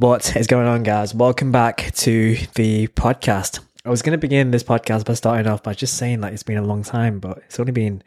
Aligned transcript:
What 0.00 0.34
is 0.34 0.46
going 0.46 0.66
on, 0.66 0.82
guys? 0.82 1.14
Welcome 1.14 1.52
back 1.52 1.92
to 1.96 2.38
the 2.54 2.88
podcast. 2.88 3.60
I 3.84 3.90
was 3.90 4.00
going 4.00 4.12
to 4.12 4.18
begin 4.18 4.50
this 4.50 4.62
podcast 4.62 5.04
by 5.04 5.12
starting 5.12 5.46
off 5.46 5.62
by 5.62 5.74
just 5.74 5.98
saying 5.98 6.22
that 6.22 6.32
it's 6.32 6.42
been 6.42 6.56
a 6.56 6.64
long 6.64 6.82
time, 6.82 7.20
but 7.20 7.36
it's 7.44 7.60
only 7.60 7.72
been 7.72 8.02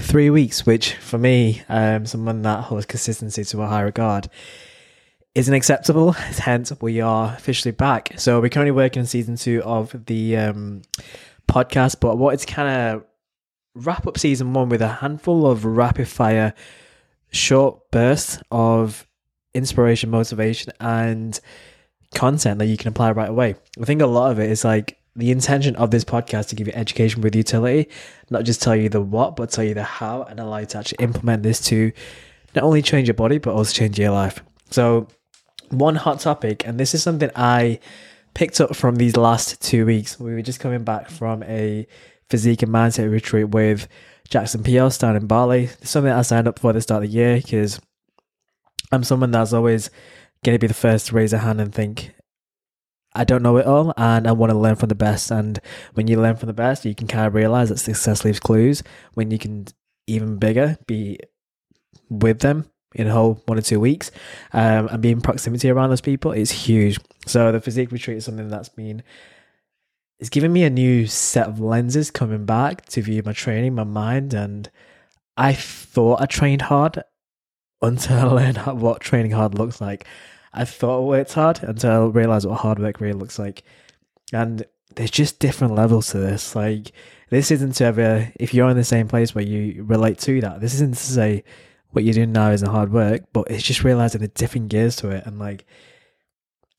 three 0.00 0.30
weeks, 0.30 0.66
which 0.66 0.96
for 0.96 1.18
me, 1.18 1.62
um, 1.68 2.06
someone 2.06 2.42
that 2.42 2.64
holds 2.64 2.86
consistency 2.86 3.44
to 3.44 3.62
a 3.62 3.68
high 3.68 3.82
regard, 3.82 4.28
isn't 5.36 5.54
acceptable. 5.54 6.10
Hence, 6.12 6.72
we 6.80 7.00
are 7.00 7.34
officially 7.36 7.70
back. 7.70 8.14
So 8.16 8.40
we're 8.40 8.48
currently 8.48 8.72
working 8.72 8.98
on 8.98 9.06
season 9.06 9.36
two 9.36 9.62
of 9.62 9.94
the 10.06 10.36
um, 10.36 10.82
podcast, 11.48 12.00
but 12.00 12.18
what 12.18 12.34
it's 12.34 12.44
kind 12.44 12.68
of 12.68 13.04
wrap 13.76 14.08
up 14.08 14.18
season 14.18 14.54
one 14.54 14.68
with 14.68 14.82
a 14.82 14.88
handful 14.88 15.46
of 15.46 15.64
rapid 15.64 16.08
fire 16.08 16.52
short 17.30 17.92
bursts 17.92 18.42
of 18.50 19.06
inspiration, 19.54 20.10
motivation, 20.10 20.72
and 20.80 21.38
content 22.14 22.58
that 22.58 22.66
you 22.66 22.76
can 22.76 22.88
apply 22.88 23.12
right 23.12 23.28
away. 23.28 23.54
I 23.80 23.84
think 23.84 24.02
a 24.02 24.06
lot 24.06 24.30
of 24.30 24.38
it 24.38 24.50
is 24.50 24.64
like 24.64 24.98
the 25.14 25.30
intention 25.30 25.76
of 25.76 25.90
this 25.90 26.04
podcast 26.04 26.48
to 26.48 26.56
give 26.56 26.66
you 26.66 26.72
education 26.74 27.20
with 27.22 27.36
utility, 27.36 27.88
not 28.30 28.44
just 28.44 28.62
tell 28.62 28.76
you 28.76 28.88
the 28.88 29.00
what, 29.00 29.36
but 29.36 29.50
tell 29.50 29.64
you 29.64 29.74
the 29.74 29.82
how 29.82 30.22
and 30.22 30.40
allow 30.40 30.58
you 30.58 30.66
to 30.66 30.78
actually 30.78 31.04
implement 31.04 31.42
this 31.42 31.60
to 31.66 31.92
not 32.54 32.64
only 32.64 32.82
change 32.82 33.08
your 33.08 33.14
body, 33.14 33.38
but 33.38 33.54
also 33.54 33.72
change 33.72 33.98
your 33.98 34.10
life. 34.10 34.42
So, 34.70 35.08
one 35.70 35.96
hot 35.96 36.20
topic, 36.20 36.66
and 36.66 36.78
this 36.78 36.94
is 36.94 37.02
something 37.02 37.30
I 37.34 37.78
picked 38.34 38.60
up 38.60 38.76
from 38.76 38.96
these 38.96 39.16
last 39.16 39.60
two 39.62 39.86
weeks. 39.86 40.18
We 40.18 40.34
were 40.34 40.42
just 40.42 40.60
coming 40.60 40.84
back 40.84 41.08
from 41.10 41.42
a 41.44 41.86
physique 42.28 42.62
and 42.62 42.72
mindset 42.72 43.10
retreat 43.10 43.50
with 43.50 43.88
Jackson 44.28 44.62
PL 44.62 44.90
down 44.90 45.16
in 45.16 45.26
Bali. 45.26 45.64
It's 45.64 45.90
something 45.90 46.12
I 46.12 46.22
signed 46.22 46.48
up 46.48 46.58
for 46.58 46.70
at 46.70 46.74
the 46.74 46.80
start 46.80 47.04
of 47.04 47.10
the 47.10 47.16
year 47.16 47.36
because 47.36 47.80
I'm 48.92 49.04
someone 49.04 49.30
that's 49.30 49.52
always 49.52 49.90
going 50.44 50.54
to 50.54 50.60
be 50.60 50.66
the 50.66 50.74
first 50.74 51.06
to 51.06 51.14
raise 51.14 51.32
a 51.32 51.38
hand 51.38 51.60
and 51.60 51.74
think, 51.74 52.14
I 53.14 53.24
don't 53.24 53.42
know 53.42 53.56
it 53.56 53.66
all 53.66 53.92
and 53.96 54.26
I 54.26 54.32
want 54.32 54.50
to 54.52 54.58
learn 54.58 54.76
from 54.76 54.88
the 54.88 54.94
best. 54.94 55.30
And 55.30 55.60
when 55.94 56.06
you 56.06 56.20
learn 56.20 56.36
from 56.36 56.46
the 56.46 56.52
best, 56.52 56.84
you 56.84 56.94
can 56.94 57.06
kind 57.06 57.26
of 57.26 57.34
realize 57.34 57.68
that 57.68 57.78
success 57.78 58.24
leaves 58.24 58.40
clues 58.40 58.82
when 59.14 59.30
you 59.30 59.38
can 59.38 59.66
even 60.06 60.38
bigger 60.38 60.78
be 60.86 61.18
with 62.08 62.40
them 62.40 62.66
in 62.94 63.06
a 63.06 63.12
whole 63.12 63.42
one 63.46 63.58
or 63.58 63.62
two 63.62 63.80
weeks 63.80 64.10
um, 64.52 64.88
and 64.88 65.02
be 65.02 65.10
in 65.10 65.20
proximity 65.20 65.70
around 65.70 65.90
those 65.90 66.00
people 66.00 66.32
is 66.32 66.50
huge. 66.50 66.98
So 67.26 67.52
the 67.52 67.60
physique 67.60 67.92
retreat 67.92 68.18
is 68.18 68.24
something 68.24 68.48
that's 68.48 68.68
been 68.68 69.02
it's 70.18 70.30
given 70.30 70.52
me 70.52 70.62
a 70.62 70.70
new 70.70 71.08
set 71.08 71.48
of 71.48 71.58
lenses 71.58 72.12
coming 72.12 72.46
back 72.46 72.86
to 72.90 73.02
view 73.02 73.22
my 73.24 73.32
training, 73.32 73.74
my 73.74 73.82
mind, 73.82 74.32
and 74.32 74.70
I 75.36 75.52
thought 75.52 76.20
I 76.20 76.26
trained 76.26 76.62
hard 76.62 77.02
until 77.82 78.18
I 78.18 78.24
learned 78.24 78.58
what 78.80 79.00
training 79.00 79.32
hard 79.32 79.54
looks 79.54 79.80
like. 79.80 80.06
I 80.54 80.64
thought 80.64 80.98
I 80.98 81.04
worked 81.04 81.32
hard 81.32 81.62
until 81.62 81.90
I 81.90 82.04
realized 82.06 82.46
what 82.46 82.60
hard 82.60 82.78
work 82.78 83.00
really 83.00 83.18
looks 83.18 83.38
like. 83.38 83.62
And 84.32 84.64
there's 84.94 85.10
just 85.10 85.38
different 85.38 85.74
levels 85.74 86.10
to 86.10 86.18
this. 86.18 86.54
Like, 86.54 86.92
this 87.30 87.50
isn't 87.50 87.72
to 87.72 87.84
ever, 87.84 88.32
if 88.36 88.52
you're 88.52 88.68
in 88.68 88.76
the 88.76 88.84
same 88.84 89.08
place 89.08 89.34
where 89.34 89.44
you 89.44 89.84
relate 89.84 90.18
to 90.20 90.40
that, 90.42 90.60
this 90.60 90.74
isn't 90.74 90.94
to 90.94 91.02
say 91.02 91.44
what 91.90 92.04
you're 92.04 92.14
doing 92.14 92.32
now 92.32 92.50
isn't 92.50 92.68
hard 92.68 92.92
work, 92.92 93.22
but 93.32 93.50
it's 93.50 93.62
just 93.62 93.84
realizing 93.84 94.20
the 94.20 94.28
different 94.28 94.68
gears 94.68 94.96
to 94.96 95.10
it. 95.10 95.24
And 95.26 95.38
like, 95.38 95.66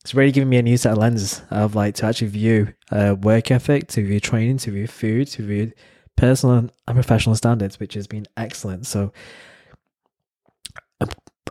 it's 0.01 0.13
really 0.13 0.31
giving 0.31 0.49
me 0.49 0.57
a 0.57 0.61
new 0.61 0.77
set 0.77 0.91
of 0.91 0.97
lenses 0.97 1.41
of 1.49 1.75
like 1.75 1.95
to 1.95 2.05
actually 2.05 2.27
view 2.27 2.73
uh, 2.91 3.15
work 3.19 3.51
ethic, 3.51 3.87
to 3.89 4.05
view 4.05 4.19
training, 4.19 4.57
to 4.59 4.71
view 4.71 4.85
food, 4.85 5.27
to 5.29 5.43
view 5.43 5.71
personal 6.15 6.57
and 6.57 6.71
professional 6.87 7.35
standards, 7.35 7.79
which 7.79 7.93
has 7.93 8.05
been 8.05 8.25
excellent. 8.35 8.85
So, 8.85 9.13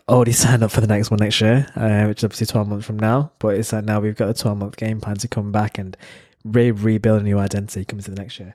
already 0.09 0.33
signed 0.43 0.63
up 0.63 0.71
for 0.71 0.81
the 0.81 0.87
next 0.87 1.11
one 1.11 1.21
next 1.21 1.41
year, 1.41 1.67
uh, 1.77 2.07
which 2.07 2.19
is 2.19 2.25
obviously 2.25 2.47
12 2.47 2.69
months 2.69 2.87
from 2.87 2.99
now. 2.99 3.33
But 3.39 3.57
it's 3.57 3.73
like 3.73 3.85
now 3.85 4.01
we've 4.01 4.17
got 4.17 4.29
a 4.29 4.35
12 4.35 4.59
month 4.59 4.77
game 4.77 5.01
plan 5.01 5.17
to 5.17 5.29
come 5.29 5.53
back 5.53 5.79
and 5.79 5.97
re- 6.45 6.71
rebuild 6.71 7.21
a 7.21 7.25
new 7.25 7.39
identity 7.39 7.85
coming 7.85 8.03
to 8.05 8.11
the 8.11 8.21
next 8.21 8.39
year. 8.39 8.55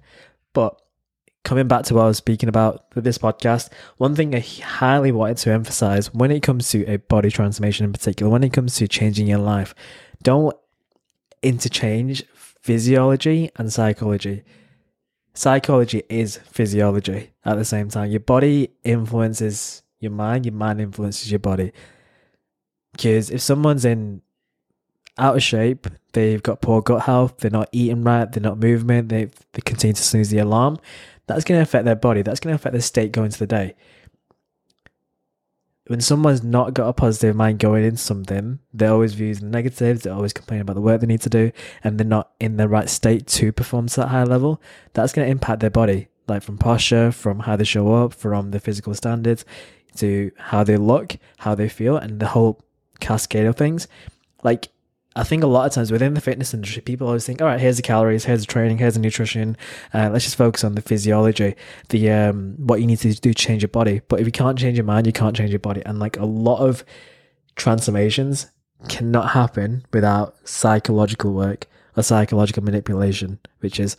But 0.54 0.82
coming 1.44 1.68
back 1.68 1.86
to 1.86 1.94
what 1.94 2.04
I 2.04 2.08
was 2.08 2.18
speaking 2.18 2.50
about 2.50 2.86
with 2.94 3.04
this 3.04 3.18
podcast, 3.18 3.70
one 3.98 4.16
thing 4.16 4.36
I 4.36 4.40
highly 4.40 5.12
wanted 5.12 5.38
to 5.38 5.52
emphasize 5.52 6.14
when 6.14 6.32
it 6.32 6.44
comes 6.44 6.70
to 6.72 6.86
a 6.86 6.98
body 6.98 7.32
transformation 7.32 7.86
in 7.86 7.94
particular, 7.94 8.30
when 8.32 8.44
it 8.44 8.54
comes 8.54 8.76
to 8.76 8.88
changing 8.88 9.28
your 9.28 9.40
life, 9.40 9.74
don't 10.24 10.56
interchange 11.42 12.24
physiology 12.34 13.50
and 13.56 13.72
psychology. 13.72 14.44
Psychology 15.34 16.04
is 16.10 16.38
physiology 16.38 17.32
at 17.46 17.56
the 17.56 17.64
same 17.64 17.90
time. 17.90 18.12
Your 18.12 18.20
body 18.20 18.72
influences 18.84 19.84
your 20.00 20.12
mind, 20.12 20.46
your 20.46 20.54
mind 20.54 20.82
influences 20.82 21.32
your 21.32 21.40
body. 21.40 21.72
Because 22.92 23.30
if 23.30 23.42
someone's 23.42 23.86
in 23.86 24.22
out 25.18 25.36
of 25.36 25.44
shape, 25.44 25.88
they've 26.14 26.44
got 26.44 26.62
poor 26.62 26.82
gut 26.82 27.04
health, 27.04 27.38
they're 27.38 27.52
not 27.52 27.70
eating 27.72 28.04
right, 28.04 28.32
they're 28.32 28.42
not 28.42 28.60
moving, 28.60 29.08
they 29.08 29.26
they 29.54 29.62
continue 29.66 29.94
to 29.94 30.04
snooze 30.04 30.30
the 30.30 30.38
alarm, 30.38 30.78
that's 31.28 31.44
going 31.44 31.60
to 31.60 31.64
affect 31.64 31.86
their 31.86 31.96
body. 31.96 32.22
That's 32.22 32.40
going 32.40 32.54
to 32.54 32.56
affect 32.56 32.74
their 32.74 32.82
state 32.82 33.12
going 33.12 33.26
into 33.26 33.40
the 33.40 33.48
day. 33.48 33.76
When 35.88 36.02
someone's 36.02 36.44
not 36.44 36.74
got 36.74 36.90
a 36.90 36.94
positive 36.94 37.36
mind 37.36 37.60
going 37.60 37.86
into 37.86 37.98
something, 37.98 38.60
they're 38.74 38.92
always 38.92 39.14
viewing 39.14 39.36
the 39.36 39.46
negatives, 39.46 40.02
they're 40.02 40.14
always 40.14 40.34
complaining 40.34 40.64
about 40.64 40.74
the 40.74 40.82
work 40.82 41.00
they 41.00 41.08
need 41.08 41.22
to 41.22 41.30
do, 41.30 41.52
and 41.84 41.98
they're 41.98 42.06
not 42.06 42.32
in 42.42 42.58
the 42.58 42.68
right 42.68 42.90
state 42.90 43.26
to 43.28 43.54
perform 43.54 43.88
to 43.88 44.02
that 44.02 44.08
high 44.08 44.24
level. 44.24 44.62
That's 44.94 45.14
going 45.14 45.26
to 45.26 45.32
impact 45.32 45.62
their 45.62 45.70
body, 45.70 46.10
like 46.28 46.44
from 46.44 46.58
posture, 46.58 47.12
from 47.12 47.40
how 47.40 47.56
they 47.56 47.64
show 47.64 47.94
up, 47.94 48.14
from 48.14 48.52
the 48.52 48.60
physical 48.60 48.94
standards 48.94 49.46
to 49.98 50.32
how 50.38 50.64
they 50.64 50.78
look, 50.78 51.18
how 51.38 51.56
they 51.56 51.70
feel, 51.70 51.98
and 51.98 52.20
the 52.20 52.28
whole 52.28 52.62
cascade 53.00 53.46
of 53.46 53.56
things. 53.56 53.88
Like, 54.44 54.70
I 55.16 55.24
think 55.24 55.44
a 55.44 55.48
lot 55.48 55.66
of 55.66 55.74
times 55.74 55.92
within 55.92 56.14
the 56.14 56.22
fitness 56.22 56.54
industry, 56.54 56.82
people 56.84 57.08
always 57.08 57.26
think, 57.26 57.42
all 57.42 57.48
right, 57.48 57.60
here's 57.60 57.78
the 57.78 57.82
calories, 57.82 58.26
here's 58.26 58.42
the 58.42 58.46
training, 58.46 58.78
here's 58.78 58.94
the 58.94 59.00
nutrition. 59.00 59.58
Uh, 59.92 60.10
let's 60.12 60.26
just 60.26 60.36
focus 60.36 60.64
on 60.64 60.76
the 60.76 60.82
physiology, 60.82 61.56
the 61.90 62.12
um, 62.12 62.54
what 62.58 62.82
you 62.82 62.88
need 62.88 63.00
to 63.00 63.14
do 63.14 63.34
to 63.34 63.34
change 63.34 63.64
your 63.64 63.70
body. 63.70 64.02
But 64.08 64.20
if 64.20 64.28
you 64.28 64.32
can't 64.32 64.60
change 64.60 64.78
your 64.78 64.86
mind, 64.86 65.08
you 65.08 65.14
can't 65.14 65.36
change 65.36 65.50
your 65.50 65.60
body. 65.60 65.82
And 65.86 65.98
like 65.98 66.18
a 66.18 66.26
lot 66.26 66.60
of 66.60 66.86
transformations 67.56 68.52
cannot 68.90 69.32
happen 69.32 69.84
without 69.92 70.36
psychological 70.48 71.34
work 71.34 71.66
or 71.96 72.04
psychological 72.04 72.64
manipulation, 72.64 73.40
which 73.62 73.80
is 73.80 73.98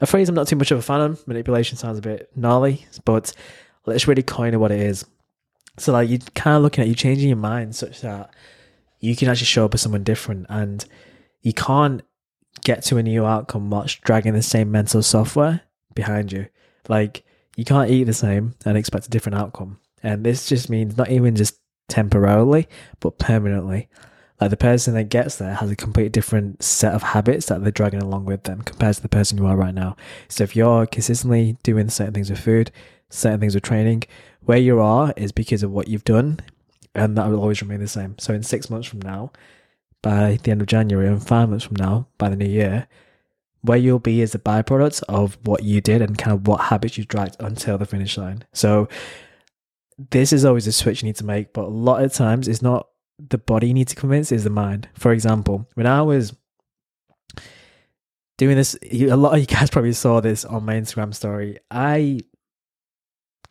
a 0.00 0.06
phrase 0.06 0.28
I'm 0.28 0.34
not 0.34 0.48
too 0.48 0.56
much 0.56 0.70
of 0.70 0.78
a 0.78 0.82
fan 0.82 1.00
of. 1.00 1.26
Manipulation 1.26 1.76
sounds 1.76 1.98
a 1.98 2.02
bit 2.02 2.30
gnarly, 2.36 2.86
but 3.04 3.32
let's 3.86 4.08
really 4.08 4.22
coin 4.22 4.54
it 4.54 4.58
what 4.58 4.72
it 4.72 4.80
is. 4.80 5.04
So 5.78 5.92
like 5.92 6.08
you're 6.08 6.20
kind 6.34 6.56
of 6.56 6.62
looking 6.62 6.82
at 6.82 6.88
you 6.88 6.94
changing 6.94 7.28
your 7.28 7.36
mind 7.36 7.74
such 7.74 8.00
that 8.02 8.34
you 9.00 9.16
can 9.16 9.28
actually 9.28 9.46
show 9.46 9.64
up 9.64 9.74
as 9.74 9.82
someone 9.82 10.04
different 10.04 10.46
and 10.48 10.84
you 11.42 11.52
can't 11.52 12.02
get 12.62 12.82
to 12.84 12.96
a 12.96 13.02
new 13.02 13.26
outcome 13.26 13.70
whilst 13.70 14.00
dragging 14.02 14.32
the 14.32 14.42
same 14.42 14.70
mental 14.70 15.02
software 15.02 15.62
behind 15.94 16.32
you. 16.32 16.46
Like 16.88 17.24
you 17.56 17.64
can't 17.64 17.90
eat 17.90 18.04
the 18.04 18.12
same 18.12 18.54
and 18.64 18.78
expect 18.78 19.06
a 19.06 19.10
different 19.10 19.38
outcome. 19.38 19.78
And 20.02 20.24
this 20.24 20.48
just 20.48 20.70
means 20.70 20.96
not 20.96 21.10
even 21.10 21.34
just 21.34 21.58
temporarily, 21.88 22.68
but 23.00 23.18
permanently. 23.18 23.88
Like 24.44 24.50
the 24.50 24.58
person 24.58 24.92
that 24.92 25.04
gets 25.04 25.36
there 25.36 25.54
has 25.54 25.70
a 25.70 25.74
completely 25.74 26.10
different 26.10 26.62
set 26.62 26.92
of 26.92 27.02
habits 27.02 27.46
that 27.46 27.62
they're 27.62 27.72
dragging 27.72 28.02
along 28.02 28.26
with 28.26 28.42
them 28.42 28.60
compared 28.60 28.94
to 28.94 29.00
the 29.00 29.08
person 29.08 29.38
you 29.38 29.46
are 29.46 29.56
right 29.56 29.72
now. 29.72 29.96
So 30.28 30.44
if 30.44 30.54
you're 30.54 30.84
consistently 30.84 31.56
doing 31.62 31.88
certain 31.88 32.12
things 32.12 32.28
with 32.28 32.40
food, 32.40 32.70
certain 33.08 33.40
things 33.40 33.54
with 33.54 33.64
training. 33.64 34.02
Where 34.40 34.58
you 34.58 34.80
are 34.80 35.14
is 35.16 35.32
because 35.32 35.62
of 35.62 35.70
what 35.70 35.88
you've 35.88 36.04
done, 36.04 36.40
and 36.94 37.16
that 37.16 37.26
will 37.26 37.40
always 37.40 37.62
remain 37.62 37.80
the 37.80 37.88
same. 37.88 38.18
So 38.18 38.34
in 38.34 38.42
six 38.42 38.68
months 38.68 38.86
from 38.86 39.00
now, 39.00 39.32
by 40.02 40.38
the 40.42 40.50
end 40.50 40.60
of 40.60 40.66
January, 40.66 41.08
and 41.08 41.26
five 41.26 41.48
months 41.48 41.64
from 41.64 41.76
now, 41.76 42.08
by 42.18 42.28
the 42.28 42.36
new 42.36 42.44
year, 42.44 42.86
where 43.62 43.78
you'll 43.78 43.98
be 43.98 44.20
is 44.20 44.34
a 44.34 44.38
byproduct 44.38 45.04
of 45.08 45.38
what 45.44 45.62
you 45.62 45.80
did 45.80 46.02
and 46.02 46.18
kind 46.18 46.34
of 46.34 46.46
what 46.46 46.64
habits 46.64 46.98
you 46.98 47.06
dragged 47.06 47.36
until 47.40 47.78
the 47.78 47.86
finish 47.86 48.18
line. 48.18 48.44
So 48.52 48.90
this 50.10 50.34
is 50.34 50.44
always 50.44 50.66
a 50.66 50.72
switch 50.72 51.00
you 51.00 51.06
need 51.06 51.16
to 51.16 51.24
make, 51.24 51.54
but 51.54 51.64
a 51.64 51.68
lot 51.68 52.04
of 52.04 52.12
times 52.12 52.46
it's 52.46 52.60
not 52.60 52.88
the 53.18 53.38
body 53.38 53.68
you 53.68 53.74
need 53.74 53.88
to 53.88 53.96
convince, 53.96 54.32
is 54.32 54.44
the 54.44 54.50
mind. 54.50 54.88
For 54.94 55.12
example, 55.12 55.68
when 55.74 55.86
I 55.86 56.02
was 56.02 56.34
doing 58.38 58.56
this, 58.56 58.76
a 58.82 59.14
lot 59.14 59.34
of 59.34 59.40
you 59.40 59.46
guys 59.46 59.70
probably 59.72 59.92
saw 59.92 60.20
this 60.20 60.44
on 60.44 60.64
my 60.64 60.74
Instagram 60.74 61.14
story. 61.14 61.58
I 61.70 62.20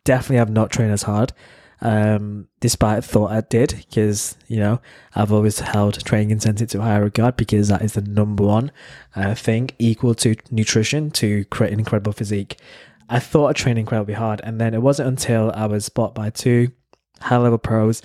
definitely 0.04 0.36
have 0.36 0.50
not 0.50 0.70
trained 0.70 0.92
as 0.92 1.02
hard, 1.02 1.32
um, 1.80 2.48
despite 2.60 3.04
thought 3.04 3.32
I 3.32 3.40
did, 3.40 3.74
because 3.88 4.36
you 4.48 4.58
know 4.58 4.80
I've 5.14 5.32
always 5.32 5.58
held 5.60 6.04
training 6.04 6.30
intensity 6.30 6.70
to 6.72 6.82
higher 6.82 7.02
regard 7.02 7.36
because 7.36 7.68
that 7.68 7.82
is 7.82 7.94
the 7.94 8.02
number 8.02 8.44
one 8.44 8.70
uh, 9.16 9.34
thing 9.34 9.70
equal 9.78 10.14
to 10.16 10.36
nutrition 10.50 11.10
to 11.12 11.44
create 11.46 11.72
an 11.72 11.78
incredible 11.78 12.12
physique. 12.12 12.58
I 13.08 13.18
thought 13.18 13.48
I 13.48 13.52
trained 13.52 13.78
incredibly 13.78 14.14
hard, 14.14 14.40
and 14.44 14.60
then 14.60 14.74
it 14.74 14.82
wasn't 14.82 15.08
until 15.08 15.52
I 15.54 15.66
was 15.66 15.84
spot 15.84 16.14
by 16.14 16.30
two 16.30 16.72
high 17.20 17.36
level 17.36 17.58
pros 17.58 18.02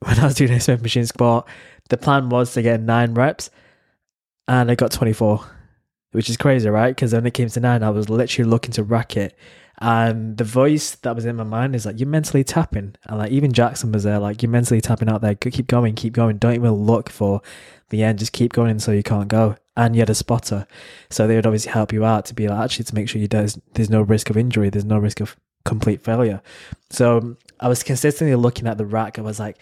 when 0.00 0.18
I 0.20 0.24
was 0.24 0.34
doing 0.34 0.58
Smith 0.60 0.82
machine 0.82 1.06
squat. 1.06 1.48
The 1.88 1.96
plan 1.96 2.28
was 2.28 2.52
to 2.54 2.62
get 2.62 2.80
nine 2.80 3.14
reps, 3.14 3.50
and 4.48 4.70
I 4.70 4.74
got 4.74 4.92
twenty 4.92 5.12
four, 5.12 5.44
which 6.12 6.28
is 6.30 6.36
crazy, 6.36 6.68
right? 6.68 6.94
Because 6.94 7.12
when 7.12 7.26
it 7.26 7.34
came 7.34 7.48
to 7.48 7.60
nine, 7.60 7.82
I 7.82 7.90
was 7.90 8.08
literally 8.08 8.48
looking 8.50 8.72
to 8.72 8.82
rack 8.82 9.16
it 9.16 9.36
And 9.78 10.38
the 10.38 10.44
voice 10.44 10.94
that 10.96 11.14
was 11.14 11.26
in 11.26 11.36
my 11.36 11.44
mind 11.44 11.74
is 11.74 11.84
like, 11.84 11.98
you're 12.00 12.08
mentally 12.08 12.44
tapping. 12.44 12.94
And 13.04 13.18
like, 13.18 13.30
even 13.30 13.52
Jackson 13.52 13.92
was 13.92 14.04
there, 14.04 14.18
like, 14.18 14.42
you're 14.42 14.50
mentally 14.50 14.80
tapping 14.80 15.08
out 15.08 15.20
there. 15.20 15.34
Keep 15.34 15.66
going, 15.66 15.94
keep 15.94 16.14
going. 16.14 16.38
Don't 16.38 16.54
even 16.54 16.72
look 16.72 17.10
for 17.10 17.42
the 17.90 18.02
end. 18.02 18.18
Just 18.18 18.32
keep 18.32 18.52
going 18.52 18.78
so 18.78 18.92
you 18.92 19.02
can't 19.02 19.28
go. 19.28 19.56
And 19.76 19.94
you 19.94 20.00
had 20.00 20.10
a 20.10 20.14
spotter. 20.14 20.66
So 21.10 21.26
they 21.26 21.36
would 21.36 21.46
obviously 21.46 21.72
help 21.72 21.92
you 21.92 22.04
out 22.04 22.24
to 22.26 22.34
be 22.34 22.48
like, 22.48 22.64
actually, 22.64 22.86
to 22.86 22.94
make 22.94 23.08
sure 23.08 23.20
you 23.20 23.28
there's, 23.28 23.58
there's 23.74 23.90
no 23.90 24.00
risk 24.00 24.30
of 24.30 24.38
injury, 24.38 24.70
there's 24.70 24.86
no 24.86 24.98
risk 24.98 25.20
of 25.20 25.36
complete 25.66 26.02
failure. 26.02 26.40
So 26.90 27.18
um, 27.18 27.36
I 27.60 27.68
was 27.68 27.82
consistently 27.82 28.34
looking 28.36 28.66
at 28.66 28.78
the 28.78 28.86
rack. 28.86 29.18
I 29.18 29.22
was 29.22 29.38
like, 29.38 29.58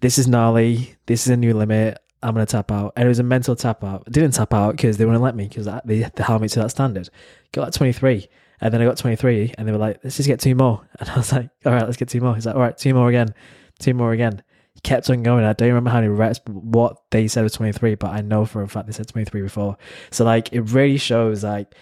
this 0.00 0.18
is 0.18 0.28
gnarly. 0.28 0.94
This 1.06 1.26
is 1.26 1.30
a 1.30 1.36
new 1.36 1.54
limit. 1.54 1.98
I'm 2.22 2.34
going 2.34 2.46
to 2.46 2.50
tap 2.50 2.70
out. 2.70 2.92
And 2.94 3.06
it 3.06 3.08
was 3.08 3.18
a 3.18 3.24
mental 3.24 3.56
tap 3.56 3.82
out. 3.82 4.04
Didn't 4.10 4.32
tap 4.32 4.54
out 4.54 4.76
because 4.76 4.96
they 4.96 5.04
wouldn't 5.04 5.24
let 5.24 5.34
me 5.34 5.48
because 5.48 5.68
they, 5.84 6.08
they 6.14 6.22
held 6.22 6.42
me 6.42 6.48
to 6.48 6.60
that 6.60 6.70
standard. 6.70 7.08
Got 7.50 7.62
like 7.62 7.72
23. 7.72 8.28
And 8.60 8.72
then 8.72 8.80
I 8.80 8.84
got 8.84 8.96
23 8.96 9.54
and 9.58 9.66
they 9.66 9.72
were 9.72 9.78
like, 9.78 9.98
let's 10.04 10.16
just 10.16 10.28
get 10.28 10.38
two 10.38 10.54
more. 10.54 10.86
And 11.00 11.08
I 11.08 11.16
was 11.16 11.32
like, 11.32 11.50
all 11.66 11.72
right, 11.72 11.82
let's 11.82 11.96
get 11.96 12.08
two 12.08 12.20
more. 12.20 12.34
He's 12.34 12.46
like, 12.46 12.54
all 12.54 12.60
right, 12.60 12.76
two 12.76 12.94
more 12.94 13.08
again, 13.08 13.34
two 13.80 13.92
more 13.92 14.12
again. 14.12 14.40
He 14.74 14.80
kept 14.80 15.10
on 15.10 15.24
going. 15.24 15.44
I 15.44 15.52
don't 15.52 15.68
remember 15.68 15.90
how 15.90 16.00
many 16.00 16.08
reps, 16.08 16.40
what 16.46 16.96
they 17.10 17.26
said 17.26 17.42
was 17.42 17.54
23, 17.54 17.96
but 17.96 18.12
I 18.12 18.20
know 18.20 18.44
for 18.44 18.62
a 18.62 18.68
fact 18.68 18.86
they 18.86 18.92
said 18.92 19.08
23 19.08 19.42
before. 19.42 19.76
So 20.12 20.24
like, 20.24 20.52
it 20.52 20.60
really 20.60 20.96
shows 20.96 21.42
like 21.42 21.74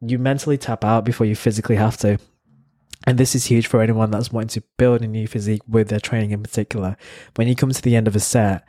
you 0.00 0.18
mentally 0.18 0.56
tap 0.56 0.82
out 0.82 1.04
before 1.04 1.26
you 1.26 1.36
physically 1.36 1.76
have 1.76 1.98
to. 1.98 2.18
And 3.06 3.18
this 3.18 3.34
is 3.34 3.46
huge 3.46 3.66
for 3.66 3.82
anyone 3.82 4.10
that's 4.10 4.32
wanting 4.32 4.60
to 4.60 4.66
build 4.78 5.02
a 5.02 5.06
new 5.06 5.26
physique 5.26 5.62
with 5.68 5.88
their 5.88 6.00
training 6.00 6.30
in 6.30 6.42
particular. 6.42 6.96
When 7.34 7.48
you 7.48 7.54
come 7.54 7.70
to 7.70 7.82
the 7.82 7.96
end 7.96 8.08
of 8.08 8.16
a 8.16 8.20
set, 8.20 8.66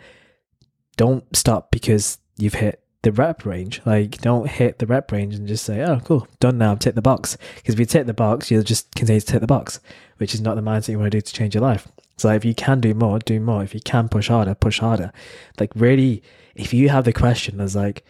don't 0.97 1.23
stop 1.35 1.71
because 1.71 2.17
you've 2.37 2.55
hit 2.55 2.81
the 3.03 3.11
rep 3.11 3.45
range. 3.45 3.81
Like, 3.85 4.19
don't 4.19 4.49
hit 4.49 4.79
the 4.79 4.87
rep 4.87 5.11
range 5.11 5.35
and 5.35 5.47
just 5.47 5.63
say, 5.63 5.81
oh, 5.83 6.01
cool, 6.03 6.27
done 6.39 6.57
now, 6.57 6.75
tick 6.75 6.95
the 6.95 7.01
box. 7.01 7.37
Because 7.55 7.75
if 7.75 7.79
you 7.79 7.85
tick 7.85 8.07
the 8.07 8.13
box, 8.13 8.51
you'll 8.51 8.63
just 8.63 8.93
continue 8.95 9.21
to 9.21 9.25
tick 9.25 9.41
the 9.41 9.47
box, 9.47 9.79
which 10.17 10.33
is 10.33 10.41
not 10.41 10.55
the 10.55 10.61
mindset 10.61 10.89
you 10.89 10.99
want 10.99 11.11
to 11.11 11.17
do 11.17 11.21
to 11.21 11.33
change 11.33 11.55
your 11.55 11.61
life. 11.61 11.87
So, 12.17 12.29
if 12.29 12.43
you 12.43 12.55
can 12.55 12.81
do 12.81 12.93
more, 12.93 13.19
do 13.19 13.39
more. 13.39 13.63
If 13.63 13.73
you 13.73 13.81
can 13.81 14.09
push 14.09 14.27
harder, 14.29 14.55
push 14.55 14.79
harder. 14.79 15.11
Like, 15.59 15.71
really, 15.75 16.23
if 16.55 16.73
you 16.73 16.89
have 16.89 17.05
the 17.05 17.13
question 17.13 17.61
as, 17.61 17.75
like, 17.75 18.03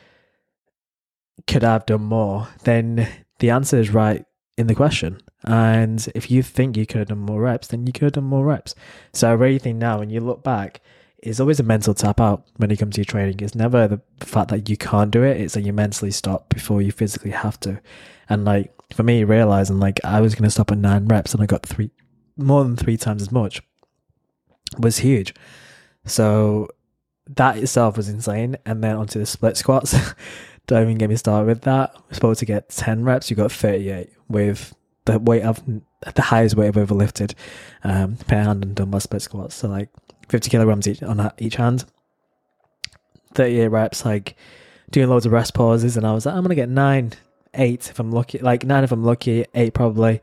could 1.45 1.63
I 1.63 1.73
have 1.73 1.85
done 1.85 2.03
more? 2.03 2.47
Then 2.63 3.07
the 3.39 3.49
answer 3.49 3.77
is 3.77 3.89
right 3.89 4.25
in 4.57 4.67
the 4.67 4.75
question. 4.75 5.21
And 5.43 6.07
if 6.15 6.31
you 6.31 6.41
think 6.41 6.77
you 6.77 6.85
could 6.85 6.99
have 6.99 7.07
done 7.09 7.19
more 7.19 7.41
reps, 7.41 7.67
then 7.67 7.85
you 7.85 7.93
could 7.93 8.03
have 8.03 8.13
done 8.13 8.23
more 8.23 8.45
reps. 8.45 8.75
So 9.13 9.29
I 9.29 9.33
really 9.33 9.59
think 9.59 9.77
now 9.77 9.99
when 9.99 10.09
you 10.09 10.21
look 10.21 10.43
back, 10.43 10.81
it's 11.19 11.39
always 11.39 11.59
a 11.59 11.63
mental 11.63 11.93
tap 11.93 12.19
out 12.19 12.45
when 12.57 12.71
it 12.71 12.77
comes 12.77 12.95
to 12.95 13.01
your 13.01 13.05
training. 13.05 13.39
It's 13.39 13.55
never 13.55 13.87
the 13.87 14.01
fact 14.19 14.49
that 14.49 14.69
you 14.69 14.77
can't 14.77 15.11
do 15.11 15.23
it. 15.23 15.41
It's 15.41 15.55
that 15.55 15.61
you 15.61 15.73
mentally 15.73 16.11
stop 16.11 16.49
before 16.49 16.81
you 16.81 16.91
physically 16.91 17.31
have 17.31 17.59
to. 17.61 17.81
And 18.29 18.45
like 18.45 18.71
for 18.93 19.03
me, 19.03 19.23
realizing 19.23 19.79
like 19.79 19.99
I 20.03 20.21
was 20.21 20.35
going 20.35 20.43
to 20.43 20.51
stop 20.51 20.71
at 20.71 20.77
nine 20.77 21.07
reps 21.07 21.33
and 21.33 21.41
I 21.41 21.47
got 21.47 21.65
three, 21.65 21.91
more 22.37 22.63
than 22.63 22.75
three 22.75 22.97
times 22.97 23.23
as 23.23 23.31
much 23.31 23.61
was 24.77 24.99
huge. 24.99 25.33
So 26.05 26.69
that 27.27 27.57
itself 27.57 27.97
was 27.97 28.07
insane. 28.07 28.57
And 28.65 28.83
then 28.83 28.95
onto 28.95 29.19
the 29.19 29.25
split 29.25 29.57
squats. 29.57 29.95
Don't 30.67 30.81
even 30.81 30.97
get 30.97 31.09
me 31.09 31.15
started 31.15 31.47
with 31.47 31.61
that. 31.61 31.95
We're 32.07 32.15
supposed 32.15 32.39
to 32.39 32.45
get 32.45 32.69
10 32.69 33.03
reps. 33.03 33.29
You 33.29 33.35
got 33.35 33.51
38 33.51 34.09
with 34.27 34.73
the 35.05 35.19
weight 35.19 35.43
of 35.43 35.61
the 36.15 36.21
highest 36.21 36.55
weight 36.55 36.67
I've 36.67 36.77
ever 36.77 36.95
lifted 36.95 37.35
um, 37.83 38.17
per 38.27 38.35
hand 38.35 38.63
and 38.63 38.75
dumbbell 38.75 38.99
split 38.99 39.21
squats. 39.21 39.55
So 39.55 39.67
like 39.67 39.89
50 40.29 40.49
kilograms 40.49 40.87
each 40.87 41.03
on 41.03 41.31
each 41.37 41.55
hand, 41.55 41.85
38 43.33 43.67
reps, 43.67 44.05
like 44.05 44.35
doing 44.91 45.09
loads 45.09 45.25
of 45.25 45.31
rest 45.31 45.53
pauses. 45.53 45.97
And 45.97 46.05
I 46.05 46.13
was 46.13 46.25
like, 46.25 46.35
I'm 46.35 46.41
going 46.41 46.49
to 46.49 46.55
get 46.55 46.69
nine, 46.69 47.13
eight 47.53 47.89
if 47.89 47.99
I'm 47.99 48.11
lucky, 48.11 48.39
like 48.39 48.65
nine 48.65 48.83
if 48.83 48.91
I'm 48.91 49.03
lucky, 49.03 49.45
eight 49.53 49.73
probably. 49.73 50.21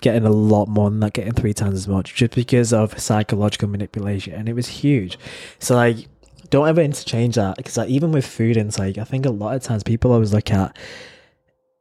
Getting 0.00 0.24
a 0.24 0.30
lot 0.30 0.68
more 0.68 0.88
than 0.88 1.00
that, 1.00 1.12
getting 1.12 1.34
three 1.34 1.52
times 1.52 1.74
as 1.74 1.86
much 1.86 2.14
just 2.14 2.34
because 2.34 2.72
of 2.72 2.98
psychological 2.98 3.68
manipulation. 3.68 4.32
And 4.32 4.48
it 4.48 4.54
was 4.54 4.66
huge. 4.66 5.18
So, 5.58 5.74
like, 5.74 6.08
don't 6.50 6.68
ever 6.68 6.80
interchange 6.80 7.36
that 7.36 7.56
because, 7.56 7.76
like, 7.76 7.88
even 7.88 8.12
with 8.12 8.26
food 8.26 8.56
intake, 8.56 8.98
I 8.98 9.04
think 9.04 9.26
a 9.26 9.30
lot 9.30 9.56
of 9.56 9.62
times 9.62 9.82
people 9.82 10.12
always 10.12 10.32
look 10.32 10.50
at 10.50 10.76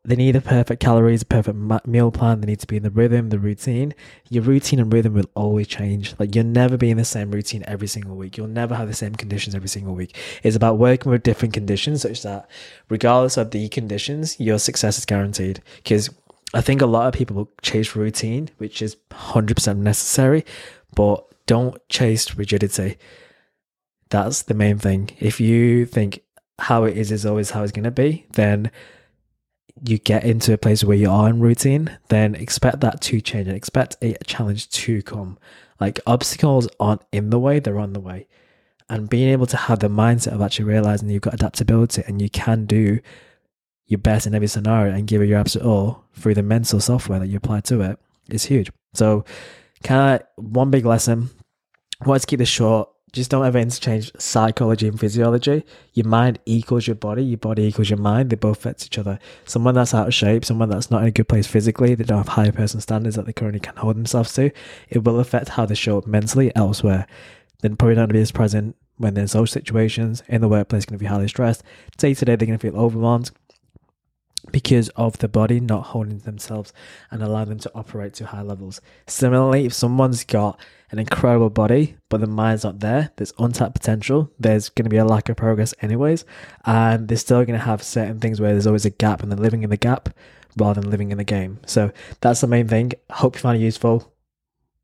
they 0.05 0.15
need 0.15 0.35
a 0.35 0.41
perfect 0.41 0.81
calories, 0.81 1.23
perfect 1.23 1.57
meal 1.87 2.11
plan. 2.11 2.41
They 2.41 2.47
need 2.47 2.59
to 2.59 2.67
be 2.67 2.77
in 2.77 2.83
the 2.83 2.91
rhythm, 2.91 3.29
the 3.29 3.39
routine. 3.39 3.95
Your 4.29 4.43
routine 4.43 4.79
and 4.79 4.93
rhythm 4.93 5.13
will 5.15 5.29
always 5.33 5.67
change. 5.67 6.13
Like 6.19 6.35
you'll 6.35 6.45
never 6.45 6.77
be 6.77 6.91
in 6.91 6.97
the 6.97 7.05
same 7.05 7.31
routine 7.31 7.63
every 7.65 7.87
single 7.87 8.15
week. 8.15 8.37
You'll 8.37 8.47
never 8.47 8.75
have 8.75 8.87
the 8.87 8.93
same 8.93 9.15
conditions 9.15 9.55
every 9.55 9.67
single 9.67 9.95
week. 9.95 10.15
It's 10.43 10.55
about 10.55 10.77
working 10.77 11.11
with 11.11 11.23
different 11.23 11.55
conditions 11.55 12.03
such 12.03 12.21
that 12.21 12.47
regardless 12.87 13.37
of 13.37 13.49
the 13.49 13.67
conditions, 13.69 14.39
your 14.39 14.59
success 14.59 14.99
is 14.99 15.05
guaranteed. 15.05 15.61
Because 15.77 16.11
I 16.53 16.61
think 16.61 16.81
a 16.81 16.85
lot 16.85 17.07
of 17.07 17.13
people 17.15 17.35
will 17.35 17.49
chase 17.63 17.95
routine, 17.95 18.49
which 18.59 18.83
is 18.83 18.95
100% 19.09 19.77
necessary, 19.77 20.45
but 20.93 21.25
don't 21.47 21.77
chase 21.89 22.35
rigidity. 22.35 22.97
That's 24.09 24.43
the 24.43 24.53
main 24.53 24.77
thing. 24.77 25.11
If 25.19 25.39
you 25.39 25.85
think 25.85 26.21
how 26.59 26.83
it 26.85 26.97
is 26.97 27.11
is 27.11 27.25
always 27.25 27.51
how 27.51 27.63
it's 27.63 27.71
going 27.71 27.83
to 27.83 27.91
be, 27.91 28.25
then 28.33 28.71
you 29.83 29.97
get 29.97 30.23
into 30.23 30.53
a 30.53 30.57
place 30.57 30.83
where 30.83 30.97
you 30.97 31.09
are 31.09 31.29
in 31.29 31.41
routine, 31.41 31.97
then 32.07 32.35
expect 32.35 32.79
that 32.81 33.01
to 33.01 33.19
change 33.19 33.47
and 33.47 33.57
expect 33.57 33.97
a 34.01 34.15
challenge 34.25 34.69
to 34.69 35.01
come. 35.01 35.37
Like 35.79 35.99
obstacles 36.07 36.67
aren't 36.79 37.01
in 37.11 37.29
the 37.29 37.39
way, 37.39 37.59
they're 37.59 37.79
on 37.79 37.93
the 37.93 37.99
way. 37.99 38.27
And 38.87 39.09
being 39.09 39.29
able 39.29 39.47
to 39.47 39.57
have 39.57 39.79
the 39.79 39.89
mindset 39.89 40.33
of 40.33 40.41
actually 40.41 40.65
realizing 40.65 41.09
you've 41.09 41.23
got 41.23 41.33
adaptability 41.33 42.03
and 42.07 42.21
you 42.21 42.29
can 42.29 42.65
do 42.65 42.99
your 43.87 43.97
best 43.97 44.27
in 44.27 44.35
every 44.35 44.47
scenario 44.47 44.93
and 44.93 45.07
give 45.07 45.21
it 45.21 45.27
your 45.27 45.39
absolute 45.39 45.67
all 45.67 46.05
through 46.13 46.35
the 46.35 46.43
mental 46.43 46.79
software 46.79 47.19
that 47.19 47.27
you 47.27 47.37
apply 47.37 47.61
to 47.61 47.81
it 47.81 47.99
is 48.29 48.45
huge. 48.45 48.71
So, 48.93 49.25
kind 49.83 50.21
of 50.21 50.43
one 50.43 50.71
big 50.71 50.85
lesson. 50.85 51.29
I 52.01 52.07
want 52.07 52.21
to 52.21 52.27
keep 52.27 52.39
this 52.39 52.49
short 52.49 52.89
just 53.15 53.31
don't 53.31 53.45
ever 53.45 53.57
interchange 53.57 54.11
psychology 54.17 54.87
and 54.87 54.99
physiology. 54.99 55.65
Your 55.93 56.07
mind 56.07 56.39
equals 56.45 56.85
your 56.85 56.95
body, 56.95 57.23
your 57.23 57.37
body 57.37 57.63
equals 57.63 57.89
your 57.89 57.97
mind. 57.97 58.29
They 58.29 58.35
both 58.35 58.57
affect 58.57 58.85
each 58.85 58.97
other. 58.97 59.19
Someone 59.45 59.73
that's 59.73 59.93
out 59.93 60.07
of 60.07 60.13
shape, 60.13 60.43
someone 60.43 60.69
that's 60.69 60.91
not 60.91 61.01
in 61.01 61.07
a 61.07 61.11
good 61.11 61.27
place 61.27 61.47
physically, 61.47 61.95
they 61.95 62.03
don't 62.03 62.17
have 62.17 62.27
higher 62.27 62.51
person 62.51 62.81
standards 62.81 63.15
that 63.15 63.25
they 63.25 63.33
currently 63.33 63.61
can 63.61 63.75
hold 63.77 63.95
themselves 63.95 64.33
to, 64.33 64.51
it 64.89 65.03
will 65.03 65.19
affect 65.19 65.49
how 65.49 65.65
they 65.65 65.75
show 65.75 65.97
up 65.97 66.05
mentally 66.05 66.51
elsewhere. 66.55 67.07
Then 67.61 67.77
probably 67.77 67.95
not 67.95 68.01
going 68.01 68.09
to 68.09 68.13
be 68.15 68.21
as 68.21 68.31
present 68.31 68.75
when 68.97 69.13
they're 69.13 69.23
in 69.23 69.27
social 69.27 69.47
situations, 69.47 70.21
in 70.27 70.41
the 70.41 70.49
workplace, 70.49 70.85
going 70.85 70.97
to 70.97 71.03
be 71.03 71.07
highly 71.07 71.27
stressed. 71.27 71.63
Day 71.97 72.13
to 72.13 72.25
day, 72.25 72.35
they're 72.35 72.47
going 72.47 72.59
to 72.59 72.71
feel 72.71 72.79
overwhelmed 72.79 73.31
because 74.51 74.89
of 74.89 75.17
the 75.19 75.27
body 75.27 75.59
not 75.59 75.87
holding 75.87 76.19
themselves 76.19 76.73
and 77.11 77.21
allowing 77.21 77.49
them 77.49 77.59
to 77.59 77.71
operate 77.75 78.13
to 78.15 78.27
high 78.27 78.41
levels. 78.41 78.81
Similarly, 79.07 79.65
if 79.65 79.73
someone's 79.73 80.23
got 80.23 80.59
an 80.91 80.99
incredible 80.99 81.49
body, 81.49 81.97
but 82.09 82.21
the 82.21 82.27
mind's 82.27 82.63
not 82.63 82.79
there, 82.79 83.11
there's 83.15 83.33
untapped 83.39 83.73
potential, 83.73 84.31
there's 84.39 84.69
going 84.69 84.85
to 84.85 84.89
be 84.89 84.97
a 84.97 85.05
lack 85.05 85.29
of 85.29 85.37
progress 85.37 85.73
anyways, 85.81 86.25
and 86.65 87.07
they're 87.07 87.17
still 87.17 87.43
going 87.45 87.59
to 87.59 87.65
have 87.65 87.81
certain 87.83 88.19
things 88.19 88.39
where 88.39 88.51
there's 88.51 88.67
always 88.67 88.85
a 88.85 88.91
gap 88.91 89.21
and 89.21 89.31
they're 89.31 89.39
living 89.39 89.63
in 89.63 89.69
the 89.69 89.77
gap 89.77 90.09
rather 90.57 90.81
than 90.81 90.89
living 90.89 91.11
in 91.11 91.17
the 91.17 91.23
game. 91.23 91.59
So 91.65 91.91
that's 92.21 92.41
the 92.41 92.47
main 92.47 92.67
thing. 92.67 92.93
Hope 93.09 93.35
you 93.35 93.41
find 93.41 93.61
it 93.61 93.65
useful. 93.65 94.13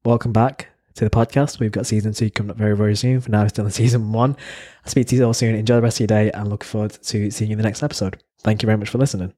Welcome 0.04 0.34
back 0.34 0.68
to 0.96 1.04
the 1.04 1.10
podcast. 1.10 1.60
We've 1.60 1.72
got 1.72 1.86
season 1.86 2.14
two 2.14 2.30
coming 2.30 2.52
up 2.52 2.58
very, 2.58 2.76
very 2.76 2.96
soon. 2.96 3.22
For 3.22 3.32
now, 3.32 3.44
it's 3.44 3.54
still 3.54 3.66
in 3.66 3.72
season 3.84 4.12
one. 4.12 4.36
I'll 4.84 4.92
speak 4.92 5.08
to 5.08 5.16
you 5.16 5.24
all 5.24 5.34
soon. 5.34 5.56
Enjoy 5.56 5.76
the 5.76 5.82
rest 5.82 5.98
of 5.98 6.02
your 6.02 6.08
day 6.08 6.32
and 6.32 6.50
look 6.50 6.64
forward 6.64 6.92
to 6.92 7.32
seeing 7.32 7.52
you 7.52 7.56
in 7.56 7.58
the 7.58 7.64
next 7.64 7.84
episode. 7.84 8.22
Thank 8.40 8.62
you 8.64 8.68
very 8.68 8.78
much 8.78 8.90
for 8.90 8.98
listening. 8.98 9.30